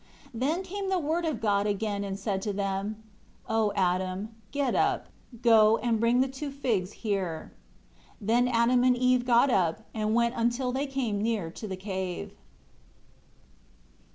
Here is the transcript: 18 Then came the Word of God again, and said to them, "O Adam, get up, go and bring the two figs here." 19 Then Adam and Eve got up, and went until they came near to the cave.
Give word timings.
18 0.35 0.39
Then 0.39 0.63
came 0.63 0.89
the 0.89 0.97
Word 0.97 1.25
of 1.25 1.39
God 1.39 1.67
again, 1.67 2.03
and 2.03 2.17
said 2.17 2.41
to 2.41 2.51
them, 2.51 3.03
"O 3.47 3.71
Adam, 3.75 4.33
get 4.51 4.73
up, 4.73 5.05
go 5.43 5.77
and 5.77 5.99
bring 5.99 6.21
the 6.21 6.27
two 6.27 6.49
figs 6.49 6.91
here." 7.05 7.51
19 8.19 8.19
Then 8.19 8.47
Adam 8.47 8.83
and 8.83 8.97
Eve 8.97 9.25
got 9.27 9.51
up, 9.51 9.81
and 9.93 10.15
went 10.15 10.33
until 10.35 10.71
they 10.71 10.87
came 10.87 11.21
near 11.21 11.51
to 11.51 11.67
the 11.67 11.77
cave. 11.77 12.33